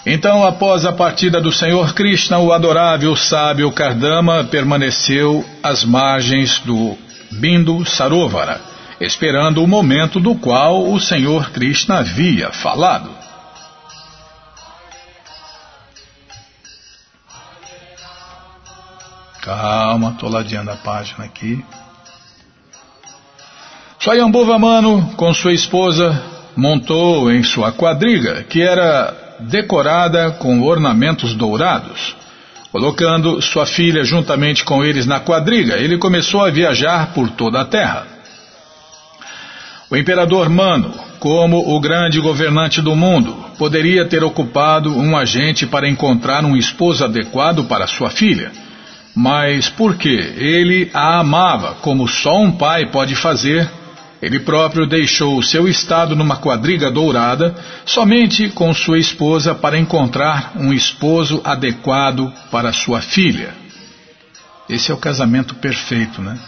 [0.06, 6.96] Então, após a partida do Senhor Krishna, o adorável sábio Kardama permaneceu às margens do
[7.30, 8.60] Bindu Sarovara,
[9.00, 13.10] esperando o momento do qual o Senhor Krishna havia falado.
[19.40, 21.64] Calma, estou ladeando a página aqui.
[23.98, 26.22] Swayambhuva Mano, com sua esposa,
[26.54, 32.14] montou em sua quadriga, que era decorada com ornamentos dourados.
[32.70, 37.64] Colocando sua filha juntamente com eles na quadriga, ele começou a viajar por toda a
[37.64, 38.06] terra.
[39.90, 45.88] O imperador Mano, como o grande governante do mundo, poderia ter ocupado um agente para
[45.88, 48.52] encontrar um esposo adequado para sua filha
[49.14, 53.68] mas porque ele a amava como só um pai pode fazer,
[54.22, 60.52] ele próprio deixou o seu estado numa quadriga dourada somente com sua esposa para encontrar
[60.56, 63.54] um esposo adequado para sua filha.
[64.68, 66.38] Esse é o casamento perfeito, né?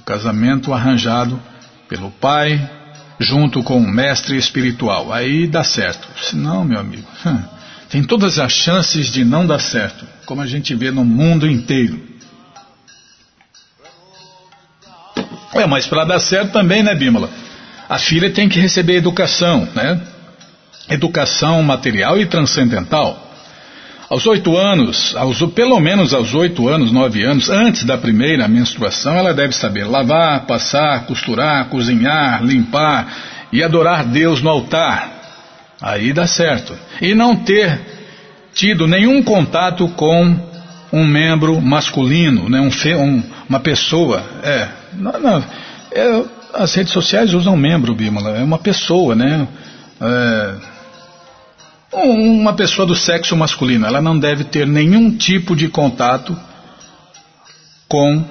[0.00, 1.40] O casamento arranjado
[1.88, 2.70] pelo pai
[3.18, 5.12] junto com o mestre espiritual.
[5.12, 6.06] Aí dá certo.
[6.22, 7.06] Senão, meu amigo,
[7.88, 12.00] tem todas as chances de não dar certo como a gente vê no mundo inteiro.
[15.54, 17.30] É, mas para dar certo também, né, Bímola?
[17.88, 20.00] A filha tem que receber educação, né?
[20.90, 23.25] Educação material e transcendental.
[24.08, 29.14] Aos oito anos, aos, pelo menos aos oito anos, nove anos, antes da primeira menstruação,
[29.14, 35.10] ela deve saber lavar, passar, costurar, cozinhar, limpar e adorar Deus no altar.
[35.82, 36.72] Aí dá certo.
[37.02, 37.80] E não ter
[38.54, 40.36] tido nenhum contato com
[40.92, 44.24] um membro masculino, né, um, um, uma pessoa.
[44.44, 45.44] É, não, não,
[45.90, 46.22] é,
[46.54, 49.48] as redes sociais usam membro, Bímola, é uma pessoa, né?
[50.00, 50.75] É,
[52.04, 56.36] uma pessoa do sexo masculino, ela não deve ter nenhum tipo de contato
[57.88, 58.22] com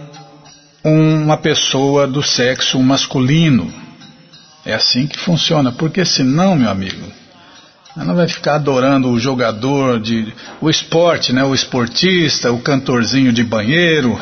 [0.83, 3.73] uma pessoa do sexo masculino.
[4.65, 7.11] É assim que funciona, porque senão, meu amigo,
[7.97, 11.43] ela vai ficar adorando o jogador de o esporte, né?
[11.43, 14.19] O esportista, o cantorzinho de banheiro,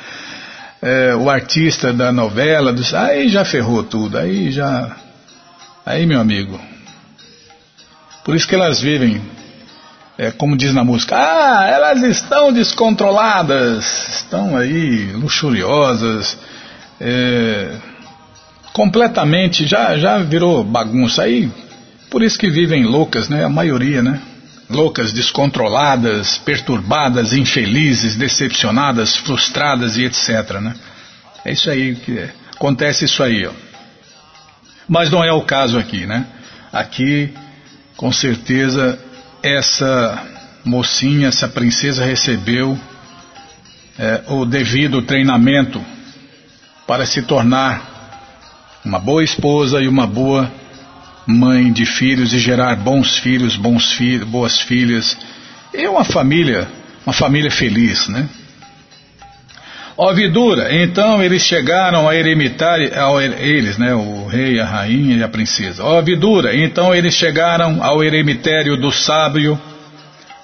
[0.80, 2.72] é, o artista da novela.
[2.72, 4.16] Dos, aí já ferrou tudo.
[4.16, 4.96] Aí já,
[5.84, 6.60] aí meu amigo.
[8.24, 9.20] Por isso que elas vivem,
[10.16, 16.38] é, como diz na música, ah, elas estão descontroladas, estão aí luxuriosas,
[17.00, 17.76] é,
[18.72, 21.50] completamente já já virou bagunça aí
[22.14, 23.44] por isso que vivem loucas, né?
[23.44, 24.22] A maioria, né?
[24.70, 30.76] Loucas, descontroladas, perturbadas, infelizes, decepcionadas, frustradas e etc, né?
[31.44, 32.30] É isso aí que é.
[32.54, 33.50] acontece isso aí, ó.
[34.86, 36.24] Mas não é o caso aqui, né?
[36.72, 37.34] Aqui,
[37.96, 38.98] com certeza,
[39.42, 40.22] essa
[40.64, 42.78] mocinha, essa princesa recebeu
[43.98, 45.80] é, o devido treinamento
[46.86, 47.94] para se tornar
[48.84, 50.50] uma boa esposa e uma boa
[51.26, 55.16] mãe de filhos e gerar bons filhos, bons filhos, boas filhas.
[55.72, 56.68] E uma família,
[57.06, 58.28] uma família feliz, né?
[59.96, 65.22] Ó Vidura, então eles chegaram a eremitar, ao, eles, né, o rei, a rainha e
[65.22, 65.84] a princesa.
[65.84, 69.60] Ó Vidura, então eles chegaram ao eremitério do sábio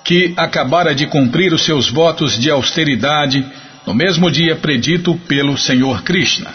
[0.05, 3.45] que acabara de cumprir os seus votos de austeridade
[3.85, 6.53] no mesmo dia predito pelo Senhor Krishna.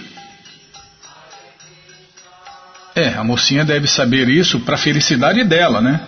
[2.95, 5.99] É, a mocinha deve saber isso para a felicidade dela, né?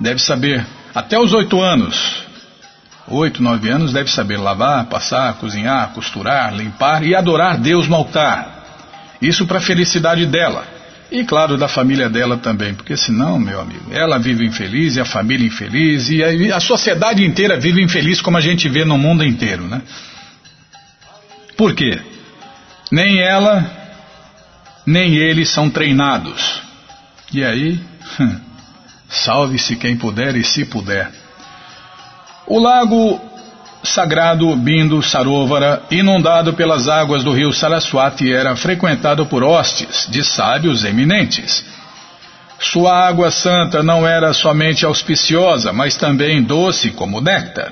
[0.00, 2.24] Deve saber, até os oito anos,
[3.10, 8.58] oito, nove anos, deve saber lavar, passar, cozinhar, costurar, limpar e adorar Deus no altar.
[9.20, 10.78] Isso para a felicidade dela.
[11.10, 15.06] E claro, da família dela também, porque senão, meu amigo, ela vive infeliz e a
[15.06, 19.24] família infeliz e a, a sociedade inteira vive infeliz como a gente vê no mundo
[19.24, 19.80] inteiro, né?
[21.56, 21.98] Por quê?
[22.92, 23.64] Nem ela,
[24.86, 26.60] nem ele são treinados.
[27.32, 27.80] E aí,
[29.08, 31.10] salve-se quem puder e se puder.
[32.50, 33.20] O lago
[33.82, 40.82] sagrado Bindo Sarovara, inundado pelas águas do rio Saraswati, era frequentado por hostes de sábios
[40.82, 41.62] eminentes.
[42.58, 47.70] Sua água santa não era somente auspiciosa, mas também doce como néctar.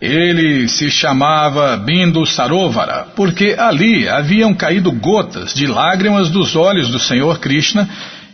[0.00, 6.98] Ele se chamava Bindo Sarovara, porque ali haviam caído gotas de lágrimas dos olhos do
[6.98, 7.88] Senhor Krishna,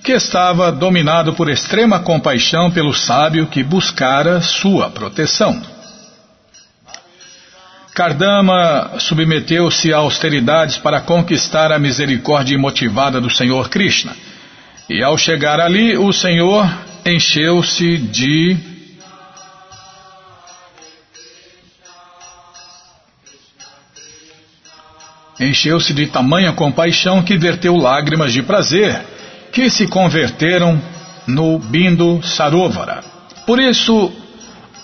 [0.07, 5.61] que estava dominado por extrema compaixão pelo sábio que buscara sua proteção.
[7.93, 14.17] Kardama submeteu-se a austeridades para conquistar a misericórdia imotivada do Senhor Krishna.
[14.89, 16.73] E ao chegar ali, o Senhor
[17.05, 18.57] encheu-se de
[25.41, 29.16] encheu-se de tamanha compaixão que verteu lágrimas de prazer,
[29.57, 30.79] que se converteram
[31.27, 33.03] no Bindo Sarovara.
[33.47, 34.13] Por isso,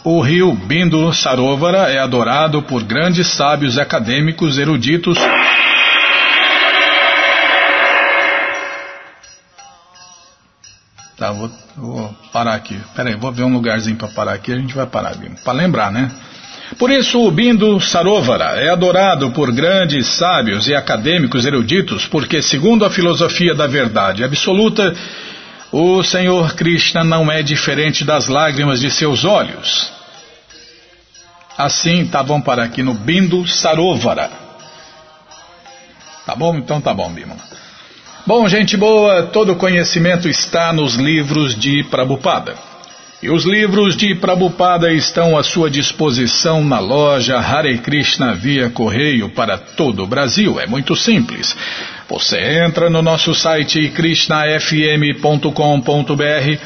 [0.02, 5.18] o rio Bindo Sarovara é adorado por grandes sábios acadêmicos eruditos.
[11.18, 12.80] Tá, vou, vou parar aqui.
[12.96, 15.14] Peraí, vou ver um lugarzinho para parar aqui, a gente vai parar,
[15.44, 16.10] para lembrar, né?
[16.78, 22.84] Por isso, o Bindo Sarovara é adorado por grandes sábios e acadêmicos eruditos, porque, segundo
[22.84, 24.94] a filosofia da verdade absoluta,
[25.70, 29.90] o Senhor Krishna não é diferente das lágrimas de seus olhos.
[31.56, 34.30] Assim, tá bom para aqui no Bindu Sarovara.
[36.24, 36.56] Tá bom?
[36.56, 37.36] Então tá bom, Bima.
[38.26, 42.54] Bom, gente boa, todo conhecimento está nos livros de Prabhupada.
[43.22, 49.28] E os livros de Prabhupada estão à sua disposição na loja Hare Krishna via correio
[49.28, 50.58] para todo o Brasil.
[50.58, 51.56] É muito simples.
[52.08, 56.58] Você entra no nosso site krishnafm.com.br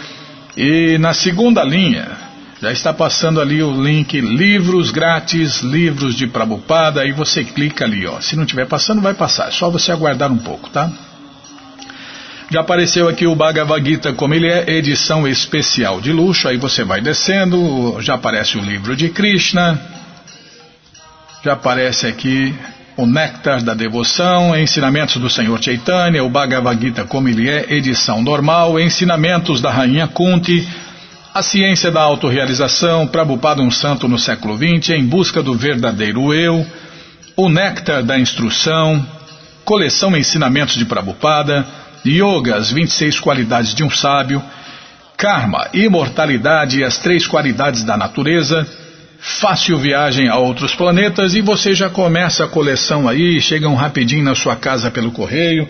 [0.57, 2.09] e na segunda linha
[2.63, 8.07] já está passando ali o link livros grátis, livros de Prabhupada, aí você clica ali,
[8.07, 8.19] ó.
[8.23, 9.49] Se não estiver passando, vai passar.
[9.49, 10.91] É só você aguardar um pouco, tá?
[12.49, 16.47] Já apareceu aqui o Bhagavad Gita como ele é, edição especial de luxo.
[16.47, 19.81] Aí você vai descendo, já aparece o livro de Krishna,
[21.45, 22.55] já aparece aqui
[22.97, 28.23] o Néctar da Devoção, Ensinamentos do Senhor Chaitanya, o Bhagavad Gita como ele é, edição
[28.23, 30.67] normal, Ensinamentos da Rainha Kunti,
[31.35, 36.65] A Ciência da Autorealização, Prabhupada um Santo no século XX, Em Busca do Verdadeiro Eu,
[37.37, 39.05] o Néctar da Instrução,
[39.65, 41.67] Coleção Ensinamentos de Prabhupada,
[42.11, 44.43] Yoga, as 26 qualidades de um sábio,
[45.17, 48.67] Karma, Imortalidade e as três qualidades da natureza,
[49.19, 54.35] fácil viagem a outros planetas e você já começa a coleção aí, chegam rapidinho na
[54.35, 55.69] sua casa pelo correio.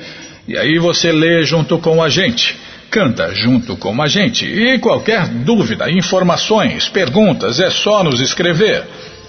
[0.49, 2.57] E aí você lê junto com a gente,
[2.91, 4.45] canta junto com a gente.
[4.45, 8.85] E qualquer dúvida, informações, perguntas é só nos escrever.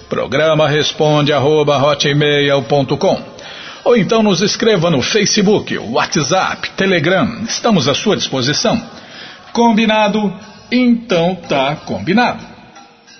[0.08, 1.76] Programa responde arroba,
[3.84, 8.80] ou então nos escreva no Facebook, WhatsApp, Telegram, estamos à sua disposição.
[9.52, 10.32] Combinado?
[10.70, 12.44] Então tá combinado.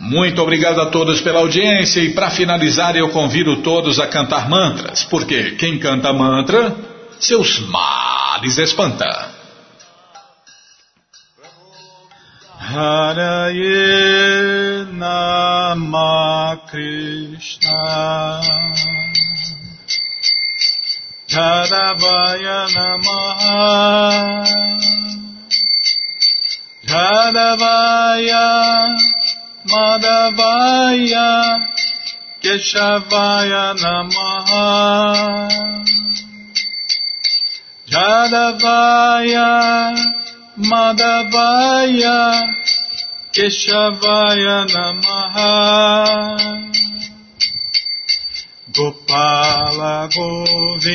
[0.01, 5.03] Muito obrigado a todos pela audiência e para finalizar eu convido todos a cantar mantras,
[5.05, 6.75] porque quem canta mantra,
[7.19, 9.39] seus males espanta.
[12.61, 13.69] Haraye
[14.93, 18.41] Nama Krishna
[21.39, 23.63] Jadavaya Namaha.
[26.91, 28.47] Jadavaya
[29.71, 31.31] Madhavaya
[32.43, 34.67] Keshavaya Namaha.
[37.87, 39.51] Jadavaya
[40.59, 42.19] Madhavaya
[43.31, 46.68] Keshavaya Namaha
[48.79, 50.87] Gopala Govindaram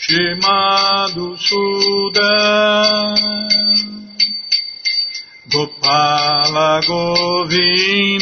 [0.00, 3.16] Shimadu Sudan.
[5.52, 8.16] Gopala Govindaram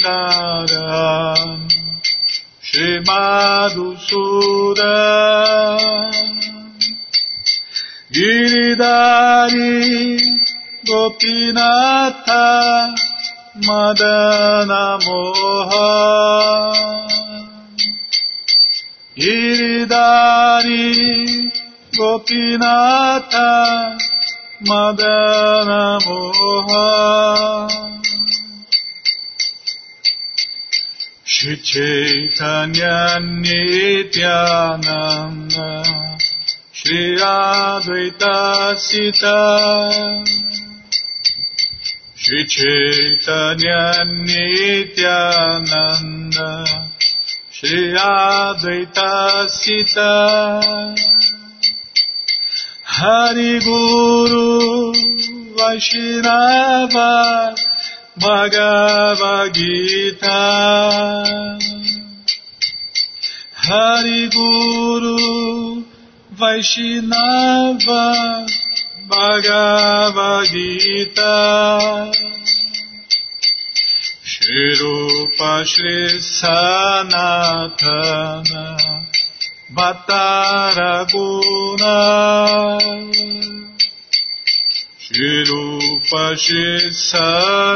[2.60, 5.80] Shemadu Sudam
[8.12, 9.78] Giridari
[10.84, 12.44] Gopinata
[13.56, 16.74] Madana Moha
[19.16, 20.90] Giridari
[21.96, 23.50] Gopinata
[24.66, 27.70] Madana Moha
[31.22, 34.24] Shri Chaitanya Nityananda.
[36.72, 40.43] Shri Advaita Sita
[42.24, 45.44] Shri Chaitanya Nityananda
[47.52, 50.94] Shri Advaita Sita
[52.82, 54.94] Hari Guru
[55.54, 57.12] Vaishnava
[58.16, 60.40] Bhagavad Gita.
[63.52, 65.84] Hari Guru
[66.32, 68.04] Vaishnava
[69.14, 72.10] Bhagavad Gita
[74.24, 77.46] Shri Rupa Shri Sanatana
[79.76, 81.14] Bhattaraguna
[84.98, 87.74] Shri Rupa Shri Sanatana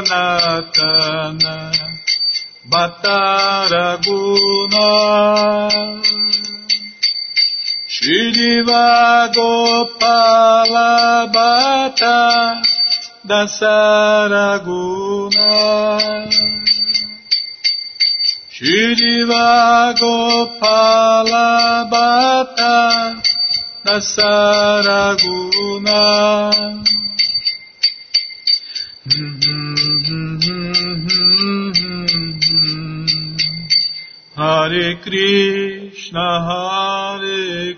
[8.09, 12.63] Shridiva Gopala Bhatta
[13.29, 14.73] Dasaraguna
[18.49, 23.21] Shridiva Gopala Bhatta
[23.85, 25.29] Dasaraguna
[34.35, 37.78] Hare Krishna Hare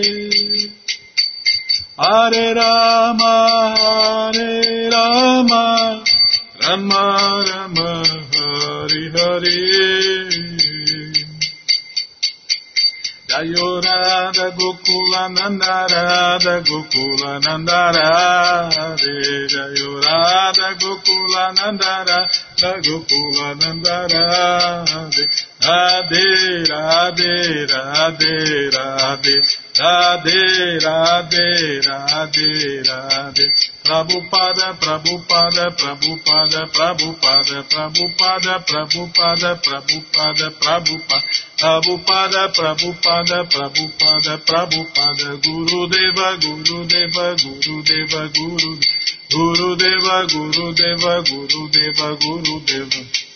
[2.01, 3.33] Hare Rama
[3.77, 6.03] Hare Rama
[6.63, 7.03] Rama
[7.47, 7.89] Rama
[8.33, 10.61] Hare Hare.
[13.31, 18.09] Jayorada Gokula Nandarada Gokula Nandara
[19.53, 22.19] Jayorada Gokula Nandara
[22.85, 24.25] Gokula Nandara
[25.61, 26.25] Radhe
[26.71, 27.33] Radhe
[27.71, 28.33] Radhe
[28.75, 29.35] Radhe
[29.81, 33.45] Radhe, Radhe, Radhe, Radhe.
[33.83, 41.23] Prabhupada, Prabhupada, Prabhupada, Prabhupada, Prabhupada, Prabhupada, Prabhupada, Prabhupada.
[41.57, 45.29] Prabhupada, Prabhupada, Prabhupada, Prabhupada.
[45.41, 48.71] Guru Deva, Guru Deva, Guru Deva, Guru.
[49.31, 53.30] Guru Deva, Guru Deva, Guru Deva, Guru Deva.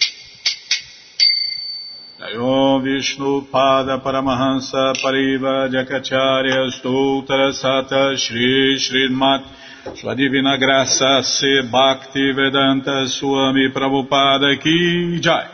[2.34, 9.46] Om Vishnu Pada Paramahansa Pariva Jakacharya Stoutra Sata Shri Srimat
[9.96, 15.46] Sua Divina Graça Se Bhakti Vedanta Swami Prabhupada Ki Jai.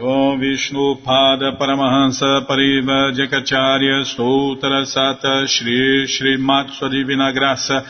[0.00, 7.84] Om Vishnu Pada Paramahansa Pariva Jakacharya Stoutra Sata Shri Srimat Sua Divina Graça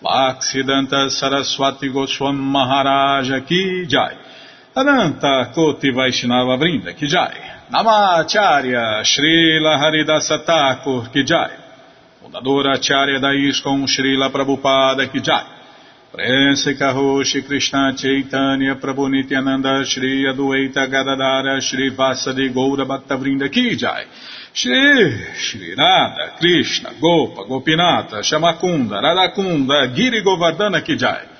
[0.00, 4.30] Bhaksidanta Saraswati Goswam Maharaja Ki Jai
[4.72, 7.34] Ananta Koti Vaishnava Vrinda Kijai,
[7.72, 11.50] Namacharya Srila Haridasa Thakur Kijai,
[12.22, 15.44] fundadora Acharya da Srila Prabhupada Kijai,
[16.12, 24.06] Prense Karoshi Krishna Chaitanya Prabhu Nityananda Shri Adueita Gadadara Shri Vasadi Goura Bhaktavrinda Kijai,
[24.52, 31.39] Shri Shri Radha Krishna Gopa Gopinata Shamakunda Radakunda Giri Govardhana Kijai,